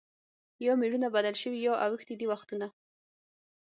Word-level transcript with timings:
یا 0.65 0.73
مېړونه 0.79 1.07
بدل 1.15 1.35
سوي 1.41 1.59
یا 1.67 1.73
اوښتي 1.85 2.15
دي 2.19 2.25
وختونه 2.31 2.67